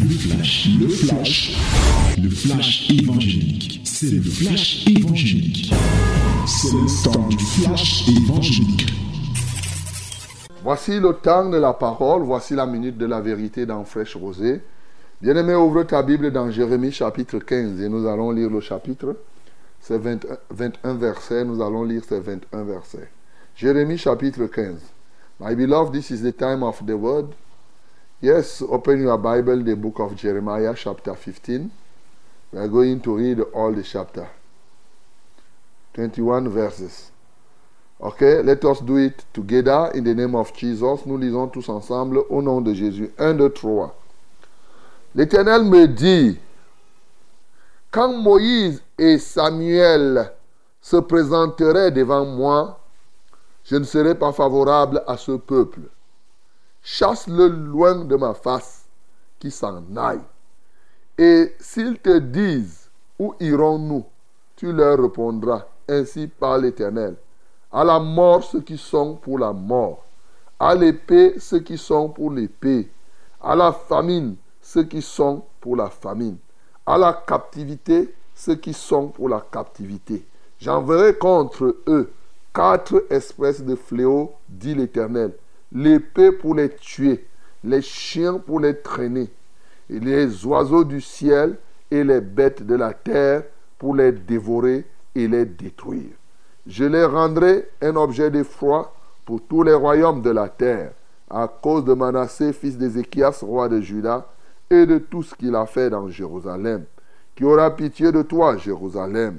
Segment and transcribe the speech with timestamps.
[0.00, 1.58] Le flash, le flash,
[2.22, 3.80] le flash évangélique.
[3.84, 5.72] C'est le flash évangélique.
[6.46, 8.92] C'est le temps du flash évangélique.
[10.62, 14.60] Voici le temps de la parole, voici la minute de la vérité dans Fraîche Rosée.
[15.20, 19.16] Bien-aimé, ouvre ta Bible dans Jérémie chapitre 15 et nous allons lire le chapitre.
[19.80, 23.10] C'est 21, 21 versets, nous allons lire ces 21 versets.
[23.56, 24.76] Jérémie chapitre 15.
[25.40, 27.34] My beloved, this is the time of the word.
[28.20, 31.70] Yes, open your Bible, the book of Jeremiah, chapter 15.
[32.52, 34.28] We are going to read all the chapter.
[35.94, 37.12] 21 verses.
[38.00, 41.06] Okay, let us do it together in the name of Jesus.
[41.06, 43.12] Nous lisons tous ensemble au nom de Jésus.
[43.18, 43.94] 1, 2, 3.
[45.14, 46.40] L'Éternel me dit,
[47.92, 50.32] quand Moïse et Samuel
[50.80, 52.80] se présenteraient devant moi,
[53.62, 55.82] je ne serai pas favorable à ce peuple
[56.82, 58.84] chasse-le loin de ma face,
[59.38, 60.20] qui s'en aille.
[61.16, 64.04] Et s'ils te disent, où irons-nous?
[64.56, 67.16] Tu leur répondras, ainsi par l'Éternel.
[67.70, 70.04] À la mort ceux qui sont pour la mort,
[70.58, 72.90] à l'épée ceux qui sont pour l'épée,
[73.40, 76.38] à la famine ceux qui sont pour la famine,
[76.86, 80.26] à la captivité ceux qui sont pour la captivité.
[80.58, 82.10] J'enverrai contre eux
[82.52, 85.32] quatre espèces de fléaux, dit l'Éternel
[85.72, 87.26] l'épée pour les tuer,
[87.64, 89.30] les chiens pour les traîner,
[89.88, 91.58] les oiseaux du ciel
[91.90, 93.44] et les bêtes de la terre
[93.78, 96.14] pour les dévorer et les détruire.
[96.66, 100.92] Je les rendrai un objet d'effroi pour tous les royaumes de la terre,
[101.30, 104.26] à cause de Manassé, fils d'Ézéchias, roi de Juda,
[104.70, 106.84] et de tout ce qu'il a fait dans Jérusalem.
[107.34, 109.38] Qui aura pitié de toi, Jérusalem,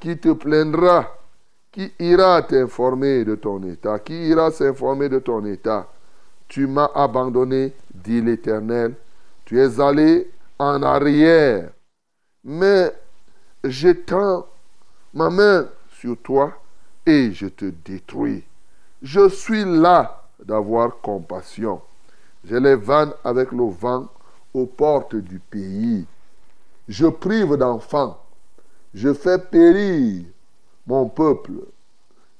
[0.00, 1.08] qui te plaindra
[1.72, 3.98] qui ira t'informer de ton état?
[3.98, 5.88] Qui ira s'informer de ton état?
[6.46, 8.94] Tu m'as abandonné, dit l'Éternel.
[9.46, 11.70] Tu es allé en arrière.
[12.44, 12.92] Mais
[13.64, 14.46] j'étends
[15.14, 15.66] ma main
[15.98, 16.52] sur toi
[17.06, 18.44] et je te détruis.
[19.00, 21.80] Je suis là d'avoir compassion.
[22.44, 24.08] Je les vanne avec le vent
[24.52, 26.04] aux portes du pays.
[26.86, 28.18] Je prive d'enfants.
[28.92, 30.24] Je fais périr
[30.92, 31.52] mon peuple,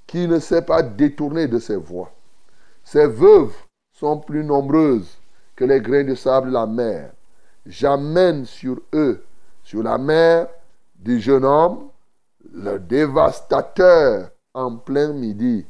[0.06, 2.12] qui ne s'est pas détourné de ses voies.
[2.84, 3.54] Ses veuves
[3.92, 5.16] sont plus nombreuses
[5.56, 7.12] que les grains de sable de la mer.
[7.64, 9.24] J'amène sur eux,
[9.64, 10.48] sur la mer,
[10.96, 11.88] du jeune homme,
[12.52, 15.64] le dévastateur en plein midi.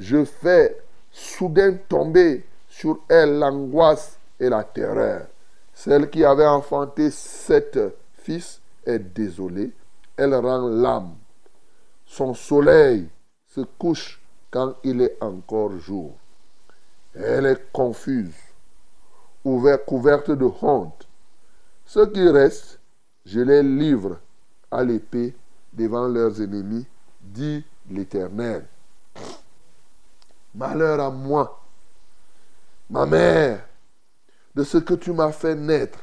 [0.00, 0.76] Je fais
[1.12, 5.28] soudain tomber sur elle l'angoisse et la terreur.
[5.72, 7.78] Celle qui avait enfanté sept
[8.16, 9.70] fils est désolée.
[10.16, 11.14] Elle rend l'âme
[12.06, 13.08] son soleil
[13.46, 16.14] se couche quand il est encore jour.
[17.14, 18.34] Elle est confuse,
[19.44, 21.08] ouverte, couverte de honte.
[21.84, 22.78] Ceux qui restent,
[23.24, 24.18] je les livre
[24.70, 25.34] à l'épée
[25.72, 26.86] devant leurs ennemis,
[27.20, 28.66] dit l'Éternel.
[30.54, 31.62] Malheur à moi,
[32.88, 33.66] ma mère,
[34.54, 35.98] de ce que tu m'as fait naître,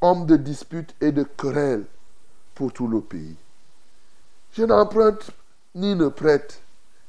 [0.00, 1.84] homme de dispute et de querelle
[2.54, 3.36] pour tout le pays.
[4.58, 5.30] Je n'emprunte
[5.76, 6.60] ni ne prête.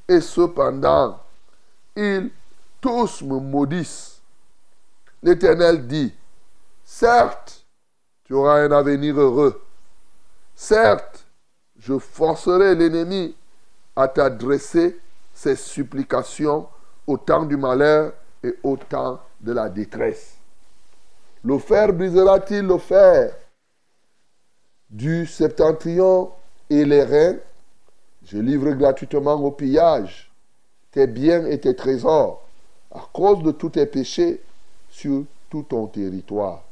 [0.08, 1.20] Et cependant,
[1.96, 2.30] ils
[2.80, 4.22] tous me maudissent.
[5.24, 6.14] L'Éternel dit,
[6.84, 7.66] certes,
[8.24, 9.60] tu auras un avenir heureux.
[10.54, 11.26] Certes,
[11.80, 13.36] je forcerai l'ennemi
[13.96, 15.00] à t'adresser
[15.34, 16.70] ses supplications
[17.08, 20.36] au temps du malheur et au temps de la détresse.
[21.44, 23.34] Le fer brisera-t-il le fer
[24.88, 26.32] du septentrion
[26.70, 27.38] et les reins,
[28.26, 30.32] je livre gratuitement au pillage
[30.92, 32.44] tes biens et tes trésors
[32.92, 34.42] à cause de tous tes péchés
[34.90, 36.64] sur tout ton territoire.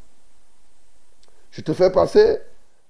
[1.51, 2.39] Je te fais passer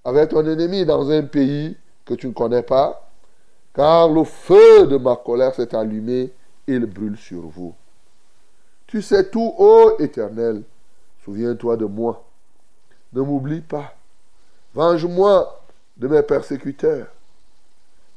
[0.04, 3.10] avec ton ennemi dans un pays que tu ne connais pas,
[3.74, 6.32] car le feu de ma colère s'est allumé
[6.68, 7.76] et il brûle sur vous.
[8.88, 10.64] Tu sais tout, ô Éternel,
[11.24, 12.24] souviens-toi de moi.
[13.14, 13.94] Ne m'oublie pas.
[14.74, 15.62] Venge-moi
[15.98, 17.08] de mes persécuteurs.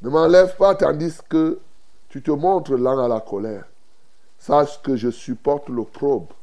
[0.02, 1.58] Ne m'enlève pas tandis que
[2.08, 3.64] tu te montres lent à la colère.
[4.38, 6.34] Sache que je supporte l'opprobre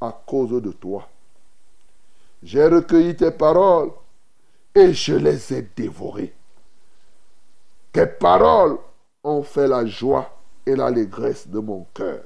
[0.00, 1.08] à cause de toi.
[2.42, 3.90] J'ai recueilli tes paroles
[4.74, 6.34] et je les ai dévorées.
[7.92, 8.76] Tes paroles
[9.24, 10.30] ont fait la joie
[10.66, 12.24] et l'allégresse de mon cœur.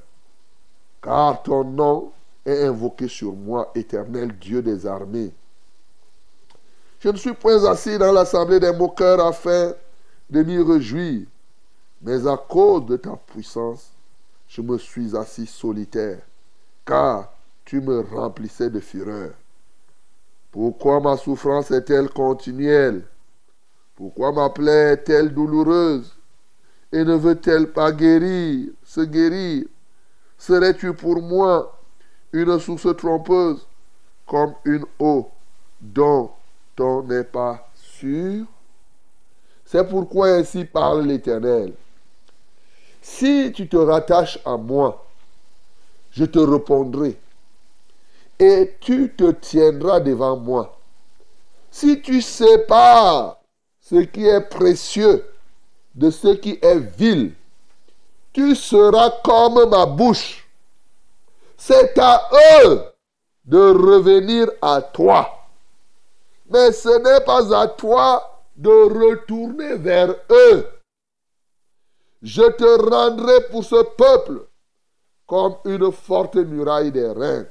[1.01, 2.11] Car ton nom
[2.45, 5.31] est invoqué sur moi, éternel Dieu des armées.
[7.01, 9.73] Je ne suis point assis dans l'assemblée des moqueurs afin
[10.29, 11.25] de m'y réjouir,
[11.99, 13.89] mais à cause de ta puissance,
[14.47, 16.21] je me suis assis solitaire,
[16.85, 17.33] car
[17.65, 19.31] tu me remplissais de fureur.
[20.51, 23.03] Pourquoi ma souffrance est-elle continuelle?
[23.95, 26.15] Pourquoi ma plaie est-elle douloureuse?
[26.91, 29.65] Et ne veut-elle pas guérir, se guérir?
[30.37, 31.79] Serais-tu pour moi
[32.31, 33.65] une source trompeuse
[34.27, 35.29] comme une eau
[35.79, 36.29] dont
[37.03, 38.45] n'est pas sûr
[39.65, 41.73] C'est pourquoi ainsi parle l'Éternel.
[43.01, 45.05] Si tu te rattaches à moi,
[46.11, 47.17] je te répondrai
[48.39, 50.77] et tu te tiendras devant moi.
[51.69, 53.37] Si tu sépares
[53.79, 55.23] ce qui est précieux
[55.95, 57.33] de ce qui est vil,
[58.33, 60.47] tu seras comme ma bouche.
[61.57, 62.29] C'est à
[62.63, 62.81] eux
[63.45, 65.40] de revenir à toi.
[66.51, 70.67] Mais ce n'est pas à toi de retourner vers eux.
[72.21, 74.45] Je te rendrai pour ce peuple
[75.25, 77.45] comme une forte muraille des reins.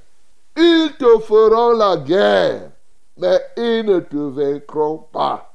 [0.56, 2.70] Ils te feront la guerre,
[3.16, 5.50] mais ils ne te vaincront pas.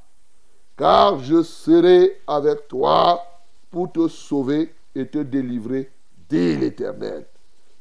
[0.76, 3.24] Car je serai avec toi
[3.70, 5.92] pour te sauver et te délivrer,
[6.30, 7.26] dit l'Éternel.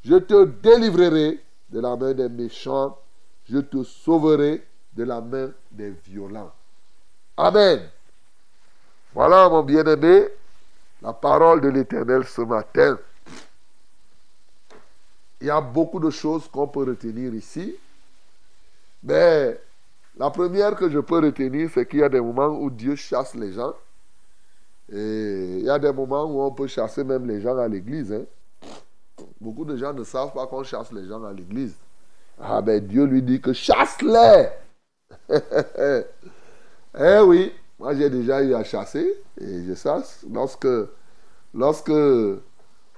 [0.03, 1.41] Je te délivrerai
[1.71, 2.99] de la main des méchants,
[3.45, 4.63] je te sauverai
[4.97, 6.53] de la main des violents.
[7.37, 7.81] Amen.
[9.13, 10.29] Voilà, mon bien-aimé,
[11.03, 12.99] la parole de l'Éternel ce matin.
[15.41, 17.77] Il y a beaucoup de choses qu'on peut retenir ici.
[19.03, 19.61] Mais
[20.17, 23.35] la première que je peux retenir, c'est qu'il y a des moments où Dieu chasse
[23.35, 23.75] les gens.
[24.93, 28.13] Et il y a des moments où on peut chasser même les gens à l'église.
[28.13, 28.25] Hein.
[29.41, 31.75] Beaucoup de gens ne savent pas qu'on chasse les gens à l'église.
[32.41, 34.49] Ah ben Dieu lui dit que chasse-les.
[36.99, 40.25] eh oui, moi j'ai déjà eu à chasser et je chasse.
[40.31, 40.69] Lorsque,
[41.55, 41.93] lorsque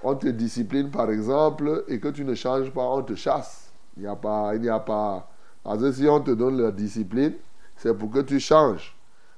[0.03, 3.71] on te discipline par exemple et que tu ne changes pas, on te chasse.
[3.95, 5.29] Il n'y a pas, il n'y a pas.
[5.63, 7.33] Parce que si on te donne la discipline,
[7.75, 8.95] c'est pour que tu changes.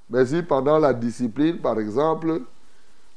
[0.09, 2.41] Mais si pendant la discipline, par exemple,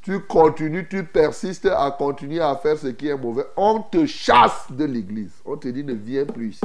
[0.03, 4.67] tu continues, tu persistes à continuer à faire ce qui est mauvais, on te chasse
[4.71, 5.33] de l'église.
[5.45, 6.65] On te dit ne viens plus ici.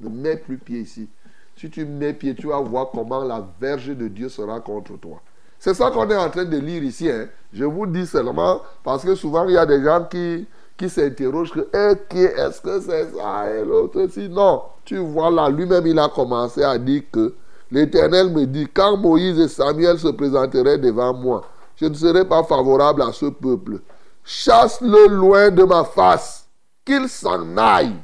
[0.00, 1.08] Ne mets plus pied ici.
[1.56, 5.22] Si tu mets pied, tu vas voir comment la verge de Dieu sera contre toi.
[5.58, 7.10] C'est ça qu'on est en train de lire ici.
[7.10, 7.28] Hein.
[7.52, 11.52] Je vous dis seulement parce que souvent il y a des gens qui, qui s'interrogent
[11.52, 14.28] que eh, est-ce que c'est ça et l'autre si?
[14.28, 14.62] Non.
[14.84, 17.34] Tu vois là, lui-même il a commencé à dire que
[17.70, 21.42] l'Éternel me dit quand Moïse et Samuel se présenteraient devant moi,
[21.76, 23.80] je ne serai pas favorable à ce peuple.
[24.22, 26.48] Chasse-le loin de ma face,
[26.84, 27.96] qu'il s'en aille.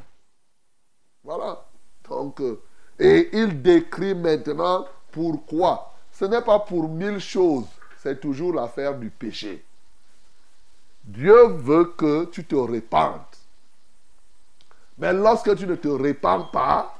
[1.23, 1.65] Voilà.
[2.09, 2.59] Donc, euh,
[2.99, 7.65] et il décrit maintenant pourquoi ce n'est pas pour mille choses,
[7.97, 9.63] c'est toujours l'affaire du péché.
[11.03, 13.21] Dieu veut que tu te répandes.
[14.97, 16.95] Mais lorsque tu ne te répands pas,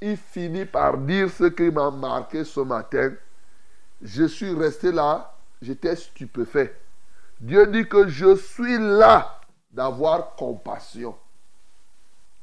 [0.00, 3.14] il finit par dire ce qui m'a marqué ce matin.
[4.02, 6.78] Je suis resté là, j'étais stupéfait.
[7.40, 11.16] Dieu dit que je suis là d'avoir compassion.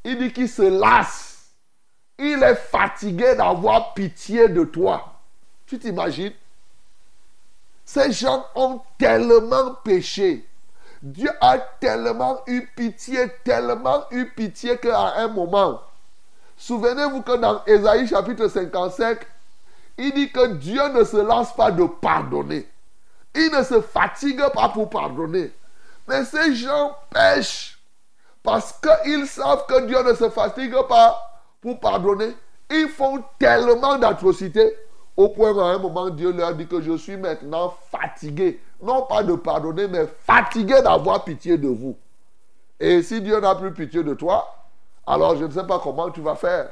[0.04, 1.31] Il dit qu'il se lasse.
[2.24, 5.12] Il est fatigué d'avoir pitié de toi.
[5.66, 6.34] Tu t'imagines?
[7.84, 10.48] Ces gens ont tellement péché.
[11.02, 15.82] Dieu a tellement eu pitié, tellement eu pitié qu'à un moment,
[16.58, 19.18] souvenez-vous que dans Ésaïe chapitre 55,
[19.98, 22.70] il dit que Dieu ne se lasse pas de pardonner.
[23.34, 25.52] Il ne se fatigue pas pour pardonner.
[26.08, 27.80] Mais ces gens pêchent
[28.44, 31.31] parce qu'ils savent que Dieu ne se fatigue pas
[31.62, 32.34] pour pardonner.
[32.70, 34.76] Ils font tellement d'atrocités
[35.16, 38.62] au point qu'à un moment, Dieu leur dit que je suis maintenant fatigué.
[38.82, 41.96] Non pas de pardonner, mais fatigué d'avoir pitié de vous.
[42.80, 44.48] Et si Dieu n'a plus pitié de toi,
[45.06, 46.72] alors je ne sais pas comment tu vas faire.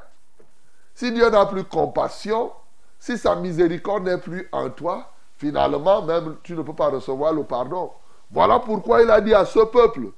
[0.95, 2.51] Si Dieu n'a plus compassion,
[2.97, 7.43] si sa miséricorde n'est plus en toi, finalement, même tu ne peux pas recevoir le
[7.43, 7.91] pardon.
[8.31, 10.11] Voilà pourquoi il a dit à ce peuple,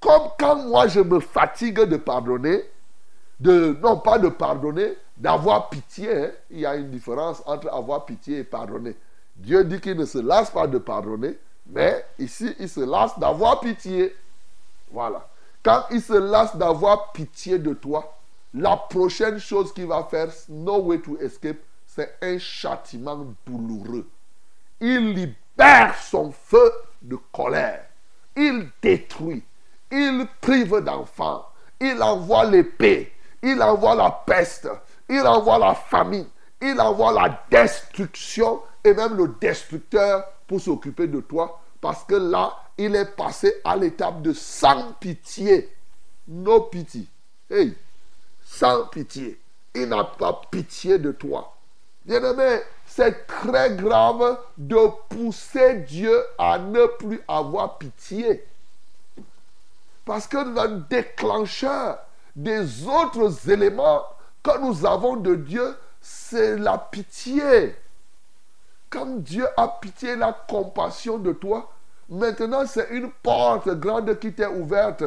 [0.00, 2.64] comme quand moi je me fatigue de pardonner,
[3.40, 6.10] de, non pas de pardonner, d'avoir pitié.
[6.12, 6.30] Hein.
[6.50, 8.96] Il y a une différence entre avoir pitié et pardonner.
[9.36, 13.60] Dieu dit qu'il ne se lasse pas de pardonner, mais ici, il se lasse d'avoir
[13.60, 14.14] pitié.
[14.90, 15.28] Voilà.
[15.62, 18.16] Quand il se lasse d'avoir pitié de toi,
[18.54, 24.08] la prochaine chose qu'il va faire, no way to escape, c'est un châtiment douloureux.
[24.80, 26.70] Il libère son feu
[27.02, 27.84] de colère.
[28.36, 29.42] Il détruit.
[29.90, 31.46] Il prive d'enfants.
[31.80, 33.12] Il envoie l'épée.
[33.42, 34.68] Il envoie la peste
[35.08, 36.26] il envoie la famine,
[36.60, 41.60] il envoie la destruction et même le destructeur pour s'occuper de toi.
[41.80, 45.72] Parce que là, il est passé à l'étape de sans pitié.
[46.28, 47.06] No pitié.
[47.50, 47.76] Hey,
[48.44, 49.38] sans pitié.
[49.74, 51.54] il n'a pas pitié de toi.
[52.04, 54.78] Bien-aimé, c'est très grave de
[55.08, 58.44] pousser Dieu à ne plus avoir pitié.
[60.04, 61.98] Parce que le déclencheur
[62.36, 64.04] des autres éléments
[64.42, 67.74] que nous avons de Dieu, c'est la pitié.
[68.90, 71.72] Quand Dieu a pitié, la compassion de toi,
[72.08, 75.02] maintenant c'est une porte grande qui t'est ouverte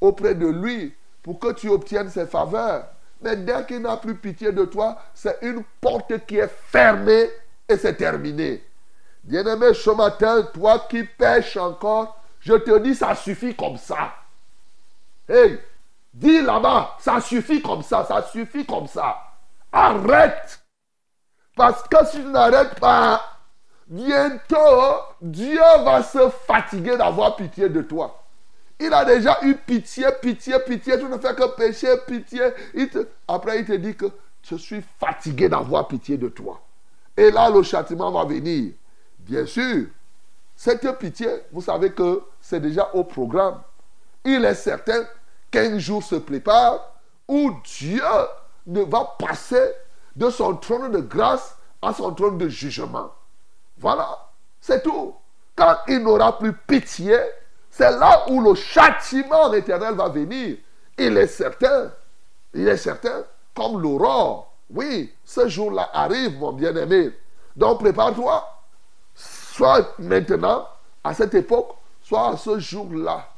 [0.00, 2.86] auprès de lui pour que tu obtiennes ses faveurs.
[3.22, 7.30] Mais dès qu'il n'a plus pitié de toi, c'est une porte qui est fermée
[7.68, 8.62] et c'est terminé.
[9.22, 14.12] Bien-aimé, ce matin, toi qui pêches encore, je te dis, ça suffit comme ça.
[15.26, 15.58] Hey,
[16.14, 19.16] dis là-bas, ça suffit comme ça, ça suffit comme ça.
[19.72, 20.60] Arrête.
[21.56, 23.20] Parce que si tu n'arrêtes pas,
[23.86, 24.56] bientôt,
[25.20, 28.22] Dieu va se fatiguer d'avoir pitié de toi.
[28.80, 30.98] Il a déjà eu pitié, pitié, pitié.
[30.98, 32.42] Tu ne fais que pécher, pitié.
[33.28, 34.06] Après, il te dit que
[34.42, 36.60] je suis fatigué d'avoir pitié de toi.
[37.16, 38.72] Et là, le châtiment va venir.
[39.20, 39.86] Bien sûr,
[40.56, 43.60] cette pitié, vous savez que c'est déjà au programme.
[44.24, 45.04] Il est certain
[45.50, 46.80] qu'un jour se prépare
[47.28, 48.02] où Dieu
[48.66, 49.72] ne va passer
[50.16, 53.12] de son trône de grâce à son trône de jugement.
[53.78, 54.28] Voilà,
[54.60, 55.14] c'est tout.
[55.56, 57.16] Quand il n'aura plus pitié,
[57.70, 60.56] c'est là où le châtiment éternel va venir.
[60.96, 61.92] Il est certain,
[62.52, 63.24] il est certain,
[63.54, 64.52] comme l'aurore.
[64.70, 67.12] Oui, ce jour-là arrive, mon bien-aimé.
[67.56, 68.48] Donc prépare-toi,
[69.14, 70.68] soit maintenant,
[71.02, 73.28] à cette époque, soit à ce jour-là,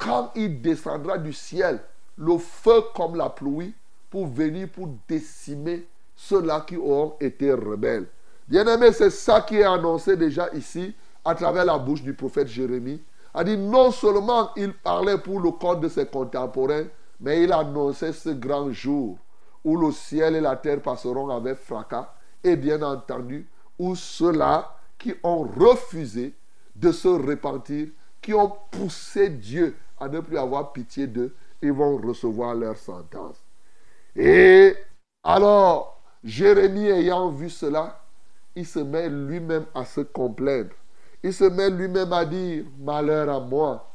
[0.00, 1.80] quand il descendra du ciel,
[2.16, 3.74] le feu comme la pluie,
[4.10, 8.06] pour venir pour décimer ceux-là qui auront été rebelles.
[8.48, 13.00] Bien-aimé, c'est ça qui est annoncé déjà ici, à travers la bouche du prophète Jérémie
[13.32, 16.86] a dit non seulement il parlait pour le compte de ses contemporains,
[17.20, 19.18] mais il annonçait ce grand jour
[19.62, 23.46] où le ciel et la terre passeront avec fracas, et bien entendu,
[23.78, 26.34] où ceux-là qui ont refusé
[26.74, 27.88] de se repentir,
[28.22, 33.36] qui ont poussé Dieu à ne plus avoir pitié d'eux, ils vont recevoir leur sentence.
[34.16, 34.74] Et
[35.22, 38.02] alors, Jérémie ayant vu cela,
[38.56, 40.70] il se met lui-même à se complaindre
[41.22, 43.86] il se met lui-même à dire malheur à moi.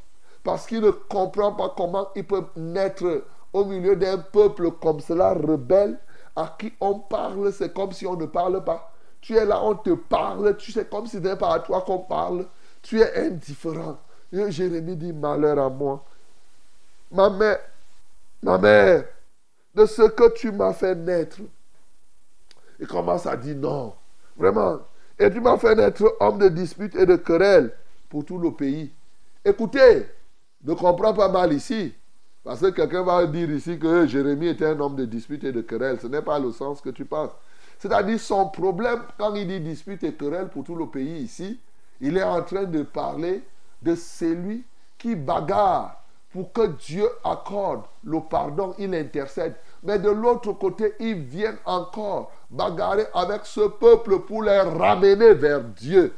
[0.44, 5.34] Parce qu'il ne comprend pas comment il peut naître au milieu d'un peuple comme cela,
[5.34, 6.00] rebelle,
[6.36, 8.92] à qui on parle, c'est comme si on ne parle pas.
[9.22, 12.00] Tu es là, on te parle, tu sais comme si c'était pas à toi qu'on
[12.00, 12.46] parle.
[12.84, 13.98] Tu es indifférent.
[14.32, 16.04] Jérémie dit malheur à moi.
[17.12, 17.60] Ma mère,
[18.42, 19.06] ma mère,
[19.74, 21.40] de ce que tu m'as fait naître.
[22.80, 23.94] Il commence à dire non.
[24.38, 24.80] Vraiment,
[25.18, 27.72] et tu m'as fait naître homme de dispute et de querelle
[28.10, 28.92] pour tout le pays.
[29.44, 30.06] Écoutez,
[30.64, 31.94] ne comprends pas mal ici.
[32.44, 35.62] Parce que quelqu'un va dire ici que Jérémie était un homme de dispute et de
[35.62, 36.00] querelle.
[36.02, 37.32] Ce n'est pas le sens que tu penses.
[37.80, 41.60] C'est-à-dire son problème, quand il dit dispute et querelle pour tout le pays ici,
[42.02, 43.42] il est en train de parler
[43.82, 44.64] de celui
[44.98, 46.02] qui bagarre
[46.32, 49.56] pour que Dieu accorde le pardon, il intercède.
[49.84, 55.62] Mais de l'autre côté, ils viennent encore bagarrer avec ce peuple pour les ramener vers
[55.62, 56.14] Dieu.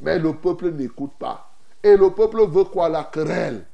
[0.00, 1.48] Mais le peuple n'écoute pas.
[1.82, 2.88] Et le peuple veut quoi?
[2.88, 3.64] La querelle.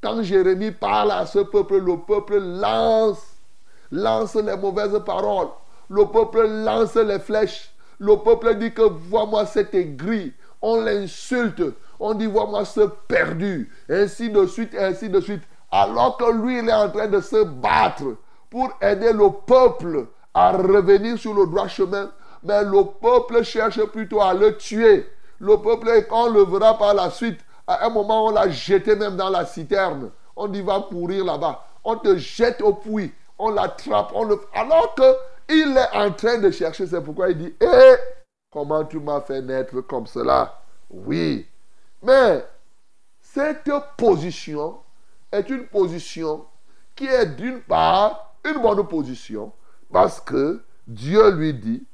[0.00, 3.22] Quand Jérémie parle à ce peuple, le peuple lance,
[3.90, 5.48] lance les mauvaises paroles.
[5.88, 7.70] Le peuple lance les flèches.
[7.98, 10.32] Le peuple dit que vois-moi cet aigri.
[10.62, 11.62] On l'insulte.
[12.00, 13.70] On dit vois-moi ce perdu.
[13.88, 15.42] Ainsi de suite, ainsi de suite.
[15.70, 18.16] Alors que lui, il est en train de se battre
[18.48, 22.10] pour aider le peuple à revenir sur le droit chemin.
[22.42, 25.06] Mais le peuple cherche plutôt à le tuer.
[25.38, 28.96] Le peuple, quand on le verra par la suite, à un moment, on l'a jeté
[28.96, 30.10] même dans la citerne.
[30.34, 31.62] On dit, va pourrir là-bas.
[31.84, 33.12] On te jette au puits.
[33.38, 34.10] On l'attrape.
[34.14, 34.40] On le...
[34.54, 37.96] Alors qu'il est en train de chercher, c'est pourquoi il dit, hé, eh,
[38.50, 40.62] comment tu m'as fait naître comme cela?
[40.90, 41.46] Oui.
[42.02, 42.44] Mais
[43.20, 44.78] cette position
[45.30, 46.44] est une position
[46.96, 49.52] qui est d'une part une bonne position
[49.92, 51.84] parce que Dieu lui dit,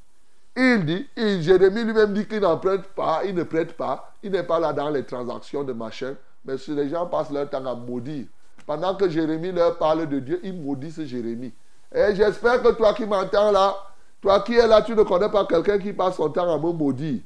[0.57, 4.31] il dit, et Jérémie lui-même dit qu'il n'en prête pas, il ne prête pas, il
[4.31, 7.67] n'est pas là dans les transactions de machin, mais si les gens passent leur temps
[7.67, 8.27] à maudire.
[8.67, 11.53] Pendant que Jérémie leur parle de Dieu, ils maudissent Jérémie.
[11.95, 13.77] Et j'espère que toi qui m'entends là,
[14.21, 16.73] toi qui es là, tu ne connais pas quelqu'un qui passe son temps à me
[16.73, 17.21] maudire.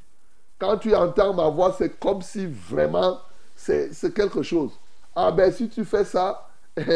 [0.61, 3.19] Quand tu entends ma voix, c'est comme si vraiment
[3.57, 4.79] c'est quelque chose.
[5.17, 6.49] Ah ben si tu fais ça,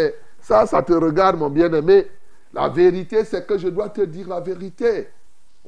[0.40, 2.06] ça, ça te regarde, mon bien-aimé.
[2.52, 5.08] La vérité, c'est que je dois te dire la vérité.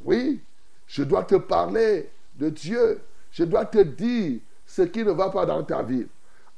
[0.04, 0.40] Oui,
[0.86, 3.00] je dois te parler de Dieu.
[3.32, 6.06] Je dois te dire ce qui ne va pas dans ta vie.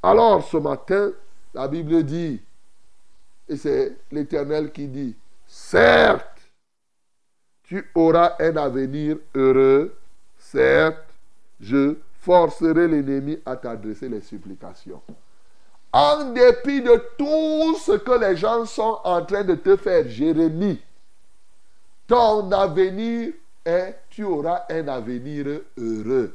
[0.03, 1.13] Alors, ce matin,
[1.55, 2.41] la Bible dit,
[3.49, 5.17] et c'est l'Éternel qui dit,
[5.47, 6.51] certes,
[7.63, 9.97] tu auras un avenir heureux.
[10.37, 11.08] Certes,
[11.61, 15.03] je forcerai l'ennemi à t'adresser les supplications.
[15.93, 20.81] En dépit de tout ce que les gens sont en train de te faire, Jérémie,
[22.07, 23.33] ton avenir
[23.65, 26.35] est, tu auras un avenir heureux.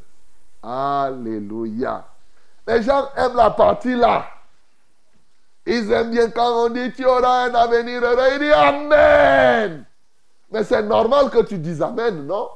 [0.61, 2.05] Alléluia.
[2.67, 4.25] Les gens aiment la partie là.
[5.65, 8.33] Ils aiment bien quand on dit tu auras un avenir heureux.
[8.33, 9.85] Ils disent Amen.
[10.51, 12.47] Mais c'est normal que tu dises Amen, non?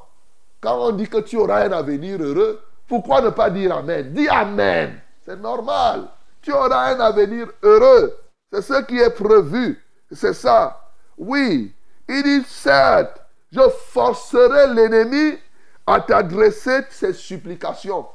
[0.60, 4.12] Quand on dit que tu auras un avenir heureux, pourquoi ne pas dire Amen?
[4.12, 5.00] Dis Amen.
[5.24, 6.08] C'est normal.
[6.42, 8.16] Tu auras un avenir heureux.
[8.52, 9.82] C'est ce qui est prévu.
[10.10, 10.80] C'est ça.
[11.16, 11.74] Oui.
[12.08, 13.20] Il dit certes,
[13.52, 13.60] je
[13.90, 15.38] forcerai l'ennemi
[15.86, 18.06] à t'adresser ses supplications.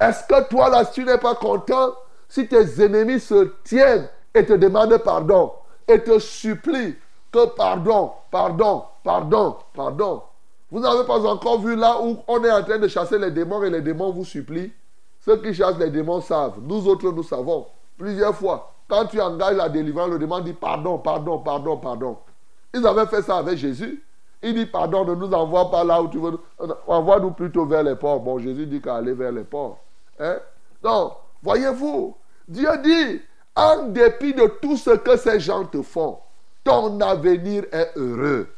[0.00, 1.94] Est-ce que toi là, tu n'es pas content
[2.28, 5.52] si tes ennemis se tiennent et te demandent pardon
[5.88, 6.96] et te supplient
[7.32, 10.22] que pardon, pardon, pardon, pardon.
[10.70, 13.62] Vous n'avez pas encore vu là où on est en train de chasser les démons
[13.62, 14.72] et les démons vous supplient
[15.20, 16.58] Ceux qui chassent les démons savent.
[16.62, 17.66] Nous autres, nous savons.
[17.96, 22.18] Plusieurs fois, quand tu engages la délivrance, le démon dit pardon, pardon, pardon, pardon.
[22.74, 24.02] Ils avaient fait ça avec Jésus.
[24.42, 26.38] Il dit pardon, ne nous envoie pas là où tu veux.
[26.86, 28.20] Envoie-nous plutôt vers les ports.
[28.20, 29.78] Bon, Jésus dit qu'aller vers les ports.
[30.20, 30.36] Hein?
[30.82, 32.14] Donc, voyez-vous,
[32.46, 33.20] Dieu dit,
[33.56, 36.18] en dépit de tout ce que ces gens te font,
[36.62, 38.48] ton avenir est heureux.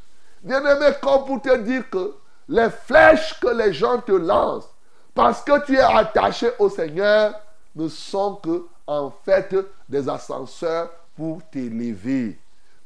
[0.42, 2.14] Bien-aimé, comme pour te dire que
[2.48, 4.68] les flèches que les gens te lancent,
[5.14, 7.34] parce que tu es attaché au Seigneur,
[7.74, 9.54] ne sont que en fait
[9.88, 12.38] des ascenseurs pour t'élever,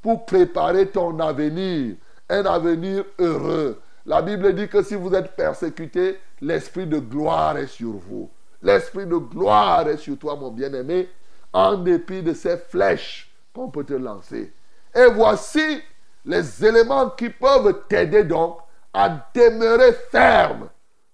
[0.03, 1.97] pour préparer ton avenir,
[2.29, 3.81] un avenir heureux.
[4.05, 8.31] La Bible dit que si vous êtes persécuté, l'esprit de gloire est sur vous.
[8.61, 11.09] L'esprit de gloire est sur toi, mon bien-aimé,
[11.53, 14.53] en dépit de ces flèches qu'on peut te lancer.
[14.95, 15.81] Et voici
[16.25, 18.59] les éléments qui peuvent t'aider donc
[18.93, 20.69] à demeurer ferme.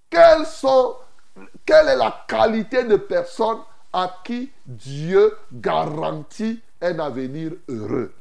[0.08, 0.96] Quelles sont,
[1.64, 3.58] quelle est la qualité de personne
[3.92, 8.12] à qui Dieu garantit un avenir heureux?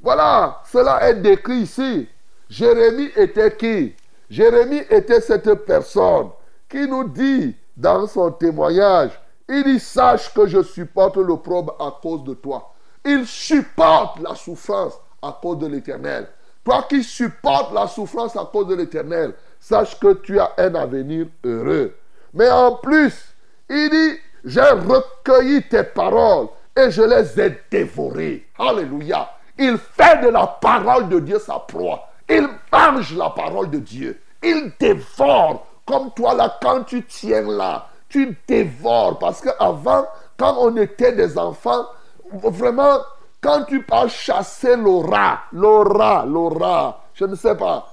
[0.00, 2.08] Voilà, cela est décrit ici.
[2.48, 3.94] Jérémie était qui?
[4.28, 6.30] Jérémie était cette personne
[6.68, 9.10] qui nous dit dans son témoignage,
[9.48, 12.72] il dit, sache que je supporte l'opprobre à cause de toi.
[13.04, 16.26] Il supporte la souffrance à cause de l'éternel.
[16.64, 21.26] Toi qui supportes la souffrance à cause de l'éternel, sache que tu as un avenir
[21.44, 21.94] heureux.
[22.34, 23.34] Mais en plus,
[23.68, 28.48] il dit, j'ai recueilli tes paroles et je les ai dévorées.
[28.58, 29.30] Alléluia.
[29.58, 32.08] Il fait de la parole de Dieu sa proie.
[32.28, 34.20] Il mange la parole de Dieu.
[34.42, 39.18] Il dévore comme toi là, quand tu tiens là, tu dévores.
[39.18, 40.06] Parce qu'avant,
[40.36, 41.86] quand on était des enfants,
[42.32, 42.98] vraiment,
[43.42, 47.92] quand tu pars chasser le rat, le rat, le rat, je ne sais pas.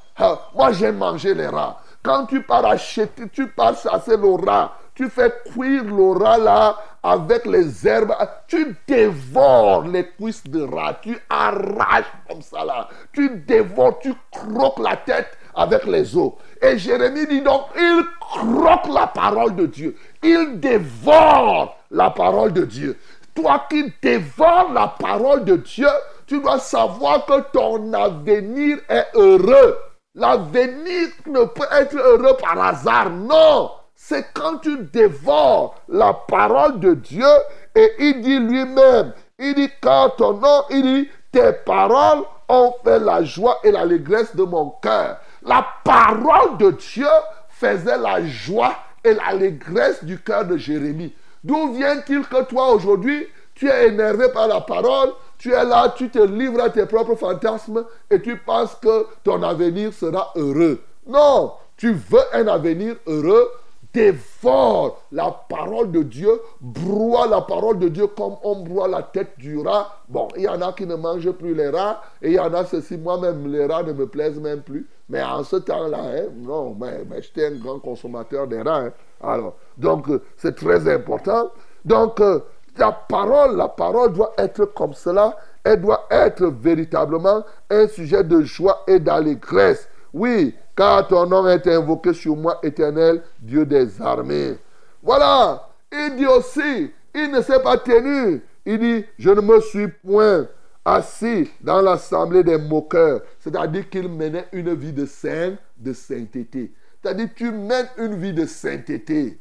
[0.56, 1.82] Moi, j'ai mangé les rats.
[2.04, 6.78] Quand tu pars acheter, tu pars chasser le rat, tu fais cuire le rat là
[7.02, 8.14] avec les herbes,
[8.48, 14.80] tu dévores les cuisses de rat, tu arraches comme ça là, tu dévores, tu croques
[14.80, 16.34] la tête avec les os.
[16.62, 19.96] Et Jérémie dit donc, il croque la parole de Dieu.
[20.22, 22.98] Il dévore la parole de Dieu.
[23.42, 25.88] Toi qui dévores la parole de Dieu,
[26.28, 29.78] tu dois savoir que ton avenir est heureux.
[30.14, 33.10] L'avenir ne peut être heureux par hasard.
[33.10, 37.30] Non, c'est quand tu dévores la parole de Dieu
[37.76, 43.00] et il dit lui-même, il dit car ton nom, il dit tes paroles ont fait
[43.00, 45.18] la joie et l'allégresse de mon cœur.
[45.44, 47.08] La parole de Dieu
[47.48, 48.76] faisait la joie
[49.06, 51.14] et l'allégresse du cœur de Jérémie.
[51.44, 56.10] D'où vient-il que toi aujourd'hui, tu es énervé par la parole, tu es là, tu
[56.10, 60.82] te livres à tes propres fantasmes et tu penses que ton avenir sera heureux?
[61.08, 63.50] Non, tu veux un avenir heureux,
[63.94, 69.38] dévore la parole de Dieu, broie la parole de Dieu comme on broie la tête
[69.38, 69.96] du rat.
[70.08, 72.54] Bon, il y en a qui ne mangent plus les rats et il y en
[72.54, 74.88] a ceci, moi-même, les rats ne me plaisent même plus.
[75.10, 78.86] Mais en ce temps-là, hein, non, mais, j'étais un grand consommateur des rats.
[78.86, 78.94] Hein.
[79.22, 81.50] Alors, donc, euh, c'est très important.
[81.84, 82.40] Donc, euh,
[82.78, 85.36] la parole, la parole doit être comme cela.
[85.64, 89.89] Elle doit être véritablement un sujet de joie et d'allégresse.
[90.14, 94.58] Oui, car ton nom est invoqué sur moi, éternel, Dieu des armées.
[95.04, 98.42] Voilà, il dit aussi, il ne s'est pas tenu.
[98.66, 100.48] Il dit, je ne me suis point
[100.84, 103.22] assis dans l'assemblée des moqueurs.
[103.40, 106.72] C'est-à-dire qu'il menait une vie de saint, de sainteté.
[107.02, 109.40] C'est-à-dire tu mènes une vie de sainteté.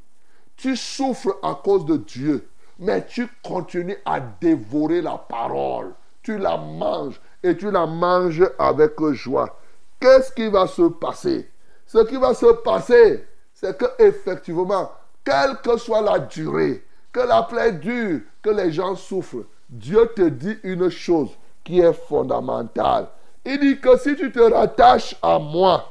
[0.57, 5.93] Tu souffres à cause de Dieu, mais tu continues à dévorer la parole.
[6.23, 9.59] Tu la manges et tu la manges avec joie.
[10.01, 11.51] Qu'est-ce qui va se passer?
[11.87, 14.93] Ce qui va se passer, c'est que effectivement,
[15.25, 20.23] quelle que soit la durée, que la plaie dure, que les gens souffrent, Dieu te
[20.23, 21.31] dit une chose
[21.65, 23.09] qui est fondamentale.
[23.45, 25.85] Il dit que si tu te rattaches à moi,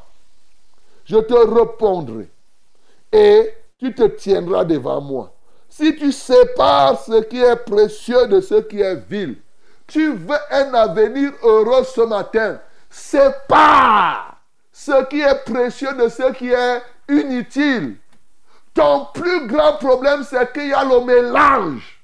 [1.06, 2.30] je te répondrai
[3.12, 5.34] et tu te tiendras devant moi.
[5.70, 9.38] Si tu sépares ce qui est précieux de ce qui est vil,
[9.86, 12.60] tu veux un avenir heureux ce matin,
[12.98, 14.38] sépare
[14.72, 17.98] ce qui est précieux de ce qui est inutile.
[18.74, 22.04] Ton plus grand problème, c'est qu'il y a le mélange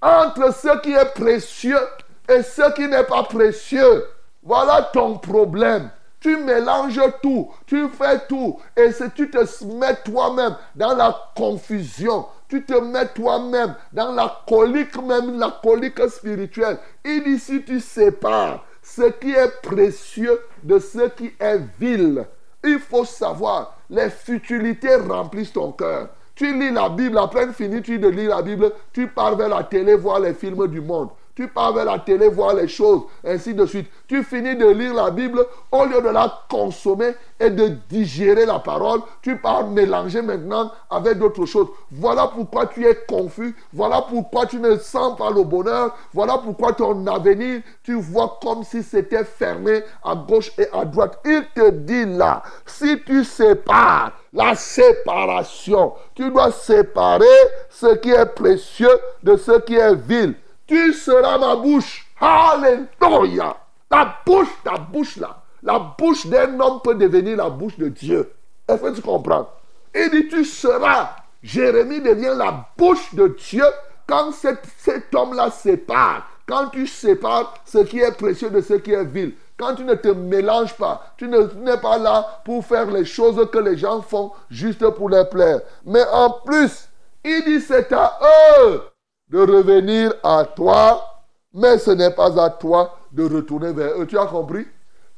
[0.00, 1.80] entre ce qui est précieux
[2.28, 4.04] et ce qui n'est pas précieux.
[4.42, 5.90] Voilà ton problème.
[6.20, 12.26] Tu mélanges tout, tu fais tout, et si tu te mets toi-même dans la confusion,
[12.48, 16.78] tu te mets toi-même dans la colique même, la colique spirituelle.
[17.04, 22.26] Il dit tu sépares ce qui est précieux de ce qui est vil,
[22.64, 26.08] il faut savoir, les futilités remplissent ton cœur.
[26.34, 29.64] Tu lis la Bible, après fini, tu de lire la Bible, tu pars vers la
[29.64, 31.10] télé voir les films du monde.
[31.34, 33.86] Tu pars vers la télé voir les choses, ainsi de suite.
[34.06, 38.58] Tu finis de lire la Bible, au lieu de la consommer et de digérer la
[38.58, 41.68] parole, tu pars mélanger maintenant avec d'autres choses.
[41.90, 43.56] Voilà pourquoi tu es confus.
[43.72, 45.96] Voilà pourquoi tu ne sens pas le bonheur.
[46.12, 51.18] Voilà pourquoi ton avenir, tu vois comme si c'était fermé à gauche et à droite.
[51.24, 57.24] Il te dit là, si tu sépares la séparation, tu dois séparer
[57.70, 60.34] ce qui est précieux de ce qui est vil
[60.72, 62.06] tu seras ma bouche.
[62.18, 63.56] Alléluia.
[63.90, 65.42] La bouche, ta bouche là.
[65.62, 68.32] La bouche d'un homme peut devenir la bouche de Dieu.
[68.66, 69.50] Est-ce que tu comprends?
[69.94, 71.16] Il dit, tu seras.
[71.42, 73.64] Jérémie devient la bouche de Dieu
[74.06, 76.26] quand cet, cet homme-là sépare.
[76.48, 79.34] Quand tu sépares ce qui est précieux de ce qui est vil.
[79.58, 83.58] Quand tu ne te mélanges pas, tu n'es pas là pour faire les choses que
[83.58, 85.60] les gens font juste pour les plaire.
[85.84, 86.88] Mais en plus,
[87.24, 88.18] il dit c'est à
[88.60, 88.91] eux
[89.32, 94.06] de revenir à toi, mais ce n'est pas à toi de retourner vers eux.
[94.06, 94.66] Tu as compris?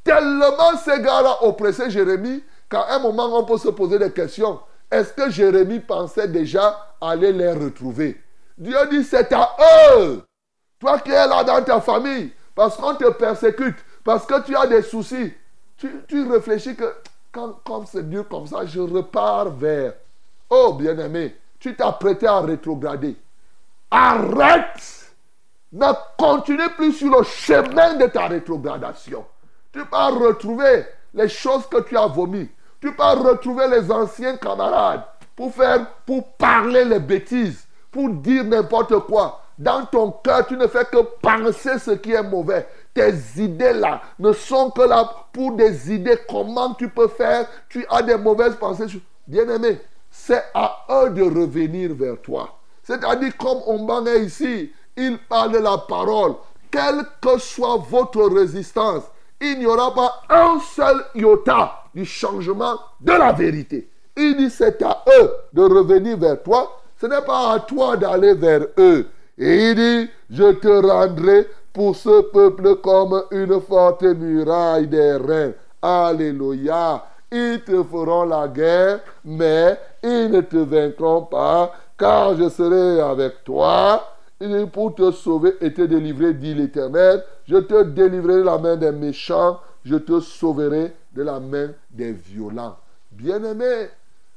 [0.04, 4.60] Tellement ces gars-là oppressaient Jérémie qu'à un moment, on peut se poser des questions.
[4.90, 8.22] Est-ce que Jérémie pensait déjà aller les retrouver?
[8.56, 9.50] Dieu dit, c'est à
[9.98, 10.22] eux.
[10.78, 14.68] Toi qui es là dans ta famille, parce qu'on te persécute, parce que tu as
[14.68, 15.32] des soucis,
[15.76, 16.94] tu, réfléchis que
[17.32, 19.94] quand, comme c'est dur comme ça, je repars vers.
[20.48, 23.16] Oh bien-aimé, tu t'as prêté à rétrograder.
[23.96, 25.14] Arrête.
[25.72, 25.86] Ne
[26.18, 29.24] continue plus sur le chemin de ta rétrogradation.
[29.72, 32.50] Tu vas retrouver les choses que tu as vomies.
[32.80, 35.04] Tu vas retrouver les anciens camarades
[35.36, 39.40] pour faire, pour parler les bêtises, pour dire n'importe quoi.
[39.56, 42.66] Dans ton cœur, tu ne fais que penser ce qui est mauvais.
[42.92, 46.18] Tes idées là ne sont que là pour des idées.
[46.28, 47.46] Comment tu peux faire?
[47.68, 48.86] Tu as des mauvaises pensées.
[49.24, 49.80] Bien-aimé,
[50.10, 52.58] c'est à eux de revenir vers toi.
[52.84, 56.34] C'est-à-dire, comme on est ici, il parle de la parole.
[56.70, 59.04] Quelle que soit votre résistance,
[59.40, 63.88] il n'y aura pas un seul iota du changement de la vérité.
[64.16, 66.80] Il dit, c'est à eux de revenir vers toi.
[67.00, 69.08] Ce n'est pas à toi d'aller vers eux.
[69.36, 75.52] Et il dit, je te rendrai pour ce peuple comme une forte muraille des reins.
[75.82, 77.04] Alléluia.
[77.32, 83.44] Ils te feront la guerre, mais ils ne te vaincront pas car je serai avec
[83.44, 84.10] toi
[84.72, 87.24] pour te sauver et te délivrer, dit l'Éternel.
[87.48, 92.12] Je te délivrerai de la main des méchants, je te sauverai de la main des
[92.12, 92.76] violents.
[93.12, 93.88] Bien-aimé,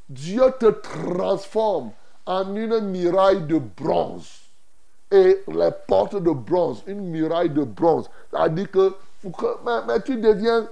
[0.10, 1.92] Dieu te transforme
[2.26, 4.30] en une muraille de bronze.
[5.10, 8.10] Et les portes de bronze, une muraille de bronze.
[8.30, 8.94] C'est-à-dire que,
[10.06, 10.68] tu deviens,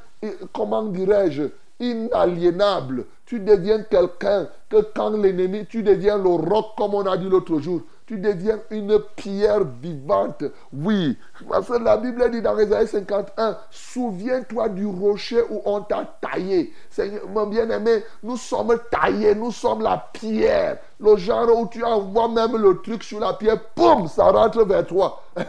[0.54, 1.44] comment dirais-je,
[1.80, 3.06] inaliénable.
[3.26, 7.60] Tu deviens quelqu'un que quand l'ennemi, tu deviens le roc comme on a dit l'autre
[7.60, 7.82] jour.
[8.06, 10.44] Tu deviens une pierre vivante.
[10.72, 11.18] Oui,
[11.50, 16.72] parce que la Bible dit dans Ésaïe 51, souviens-toi du rocher où on t'a taillé.
[16.92, 20.78] Seigneur, mon bien-aimé, nous sommes taillés, nous sommes la pierre.
[21.00, 24.86] Le genre où tu envoies même le truc sur la pierre, boum, ça rentre vers
[24.86, 25.24] toi.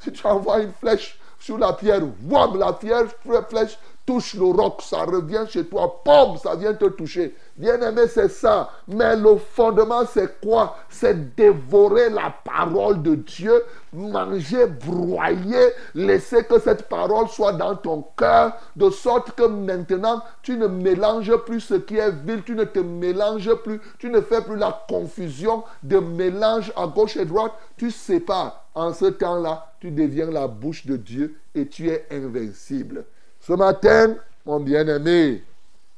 [0.00, 3.04] si tu envoies une flèche sur la pierre, boum, la pierre,
[3.50, 7.34] flèche touche le roc, ça revient chez toi, pomme, ça vient te toucher.
[7.58, 8.70] Bien-aimé, c'est ça.
[8.86, 10.78] Mais le fondement, c'est quoi?
[10.88, 18.02] C'est dévorer la parole de Dieu, manger, broyer, laisser que cette parole soit dans ton
[18.16, 22.64] cœur, de sorte que maintenant, tu ne mélanges plus ce qui est vil, tu ne
[22.64, 27.52] te mélanges plus, tu ne fais plus la confusion de mélange à gauche et droite,
[27.76, 28.64] tu sépares.
[28.74, 33.04] En ce temps-là, tu deviens la bouche de Dieu et tu es invincible.
[33.48, 35.42] Ce matin, mon bien-aimé,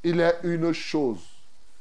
[0.04, 1.18] il est une chose.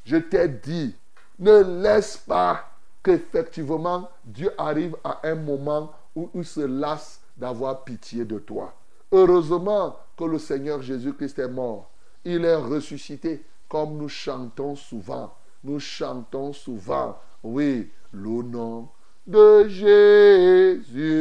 [0.03, 0.95] Je t'ai dit,
[1.37, 2.71] ne laisse pas
[3.03, 8.73] qu'effectivement Dieu arrive à un moment où il se lasse d'avoir pitié de toi.
[9.11, 11.91] Heureusement que le Seigneur Jésus-Christ est mort.
[12.25, 15.35] Il est ressuscité comme nous chantons souvent.
[15.63, 17.19] Nous chantons souvent.
[17.43, 18.89] Oui, le nom
[19.27, 21.19] de Jésus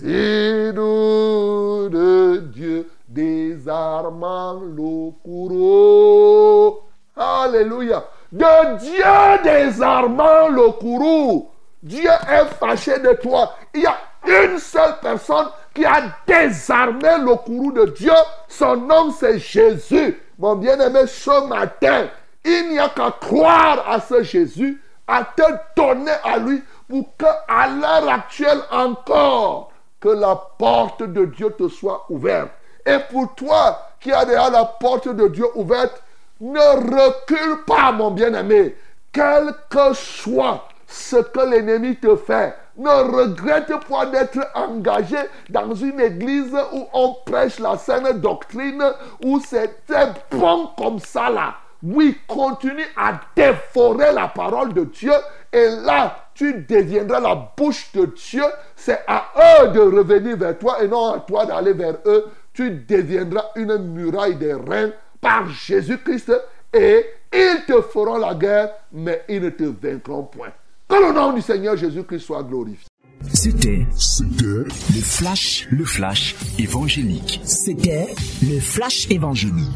[0.00, 6.80] est si doux de Dieu désarmant le courroux.
[7.16, 8.04] Alléluia.
[8.30, 11.50] De Dieu désarmant le courroux.
[11.82, 13.54] Dieu est fâché de toi.
[13.74, 18.12] Il y a une seule personne qui a désarmé le courroux de Dieu.
[18.48, 20.20] Son nom, c'est Jésus.
[20.38, 22.06] Mon bien-aimé, ce matin,
[22.44, 25.42] il n'y a qu'à croire à ce Jésus, à te
[25.76, 29.71] donner à lui pour qu'à l'heure actuelle encore,
[30.02, 32.50] que la porte de Dieu te soit ouverte.
[32.84, 36.02] Et pour toi qui as déjà la porte de Dieu ouverte,
[36.40, 38.76] ne recule pas, mon bien-aimé.
[39.12, 46.00] Quel que soit ce que l'ennemi te fait, ne regrette pas d'être engagé dans une
[46.00, 48.82] église où on prêche la saine doctrine,
[49.24, 49.86] où c'est
[50.30, 51.54] bon comme ça là.
[51.82, 55.12] Oui, continue à dévorer la parole de Dieu
[55.52, 58.44] et là, tu deviendras la bouche de Dieu.
[58.76, 59.32] C'est à
[59.64, 62.26] eux de revenir vers toi et non à toi d'aller vers eux.
[62.52, 66.32] Tu deviendras une muraille des reins par Jésus-Christ
[66.72, 70.52] et ils te feront la guerre, mais ils ne te vaincront point.
[70.88, 72.86] Que le nom du Seigneur Jésus-Christ soit glorifié.
[73.32, 77.40] C'était C'était le flash, le flash évangélique.
[77.44, 78.08] C'était
[78.42, 79.70] le flash évangélique.